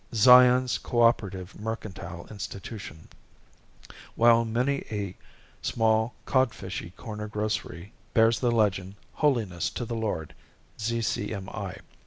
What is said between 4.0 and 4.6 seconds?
while